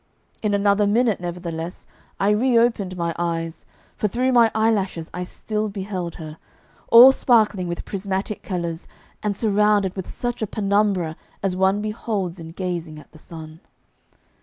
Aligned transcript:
In 0.41 0.55
another 0.55 0.87
minute, 0.87 1.19
nevertheless, 1.19 1.85
I 2.19 2.31
reopened 2.31 2.97
my 2.97 3.13
eyes, 3.19 3.65
for 3.95 4.07
through 4.07 4.31
my 4.31 4.49
eyelashes 4.55 5.11
I 5.13 5.23
still 5.23 5.69
beheld 5.69 6.15
her, 6.15 6.39
all 6.87 7.11
sparkling 7.11 7.67
with 7.67 7.85
prismatic 7.85 8.41
colours, 8.41 8.87
and 9.21 9.37
surrounded 9.37 9.95
with 9.95 10.09
such 10.09 10.41
a 10.41 10.47
penumbra 10.47 11.17
as 11.43 11.55
one 11.55 11.83
beholds 11.83 12.39
in 12.39 12.49
gazing 12.53 12.97
at 12.97 13.11
the 13.11 13.19
sun. 13.19 13.59